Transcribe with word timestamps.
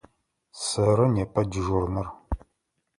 Сэры 0.65 1.05
непэ 1.13 1.41
дежурнэр. 1.51 2.07